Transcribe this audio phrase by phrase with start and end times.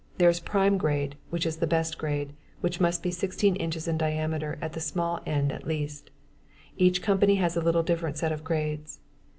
[0.17, 3.87] There is a prime grade, which is the best grade, which must be 16 inches
[3.87, 6.09] in diameter at the small end at least.
[6.75, 8.99] Each company has a little different set of grades.